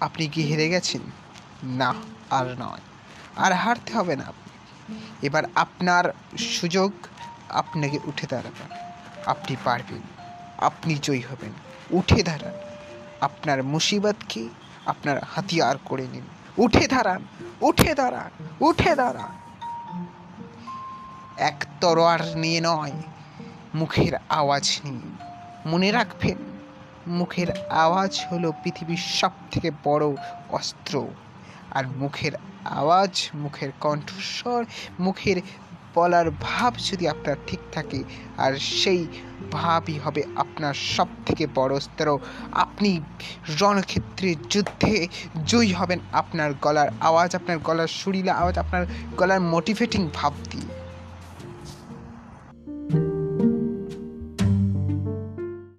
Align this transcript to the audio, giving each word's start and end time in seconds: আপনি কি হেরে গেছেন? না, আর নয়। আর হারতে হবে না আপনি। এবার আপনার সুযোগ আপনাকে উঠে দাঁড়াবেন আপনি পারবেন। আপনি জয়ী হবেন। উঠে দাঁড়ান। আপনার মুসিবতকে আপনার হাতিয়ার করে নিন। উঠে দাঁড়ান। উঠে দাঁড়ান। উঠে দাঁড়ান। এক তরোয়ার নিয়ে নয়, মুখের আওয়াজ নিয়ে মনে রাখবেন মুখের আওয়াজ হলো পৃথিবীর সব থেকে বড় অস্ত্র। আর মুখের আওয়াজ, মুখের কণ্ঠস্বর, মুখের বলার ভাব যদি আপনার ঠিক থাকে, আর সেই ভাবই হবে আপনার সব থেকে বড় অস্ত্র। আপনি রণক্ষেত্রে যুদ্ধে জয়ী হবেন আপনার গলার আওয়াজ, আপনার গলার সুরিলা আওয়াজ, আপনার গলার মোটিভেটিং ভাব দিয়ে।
আপনি 0.00 0.26
কি 0.26 0.42
হেরে 0.42 0.68
গেছেন? 0.68 1.00
না, 1.64 1.94
আর 2.30 2.46
নয়। 2.46 2.80
আর 3.36 3.52
হারতে 3.52 3.92
হবে 3.92 4.16
না 4.16 4.24
আপনি। 4.24 4.96
এবার 5.22 5.42
আপনার 5.54 6.12
সুযোগ 6.38 6.92
আপনাকে 7.48 7.98
উঠে 8.04 8.26
দাঁড়াবেন 8.26 8.76
আপনি 9.26 9.56
পারবেন। 9.64 10.02
আপনি 10.58 10.94
জয়ী 10.94 11.20
হবেন। 11.20 11.52
উঠে 11.90 12.22
দাঁড়ান। 12.22 12.54
আপনার 13.20 13.62
মুসিবতকে 13.62 14.48
আপনার 14.86 15.20
হাতিয়ার 15.34 15.76
করে 15.84 16.06
নিন। 16.12 16.22
উঠে 16.56 16.88
দাঁড়ান। 16.88 17.24
উঠে 17.60 17.94
দাঁড়ান। 17.94 18.48
উঠে 18.60 18.94
দাঁড়ান। 18.94 19.40
এক 21.36 21.64
তরোয়ার 21.80 22.36
নিয়ে 22.36 22.60
নয়, 22.64 22.92
মুখের 23.74 24.12
আওয়াজ 24.28 24.80
নিয়ে 24.84 25.26
মনে 25.66 25.92
রাখবেন 25.92 26.49
মুখের 27.06 27.46
আওয়াজ 27.70 28.26
হলো 28.32 28.52
পৃথিবীর 28.62 28.96
সব 28.96 29.30
থেকে 29.50 29.70
বড় 29.84 30.16
অস্ত্র। 30.50 31.06
আর 31.70 31.84
মুখের 31.86 32.32
আওয়াজ, 32.64 33.30
মুখের 33.34 33.70
কণ্ঠস্বর, 33.80 34.64
মুখের 35.00 35.40
বলার 35.94 36.30
ভাব 36.30 36.74
যদি 36.76 37.08
আপনার 37.08 37.36
ঠিক 37.46 37.60
থাকে, 37.72 38.02
আর 38.38 38.56
সেই 38.56 39.06
ভাবই 39.50 39.98
হবে 39.98 40.24
আপনার 40.36 40.74
সব 40.74 41.06
থেকে 41.26 41.46
বড় 41.54 41.74
অস্ত্র। 41.74 42.18
আপনি 42.52 43.00
রণক্ষেত্রে 43.60 44.36
যুদ্ধে 44.50 45.08
জয়ী 45.46 45.72
হবেন 45.72 45.98
আপনার 46.12 46.52
গলার 46.62 46.88
আওয়াজ, 47.00 47.36
আপনার 47.36 47.58
গলার 47.58 47.88
সুরিলা 47.88 48.34
আওয়াজ, 48.34 48.58
আপনার 48.58 48.86
গলার 49.16 49.40
মোটিভেটিং 49.40 50.10
ভাব 50.14 50.32
দিয়ে। 50.50 50.79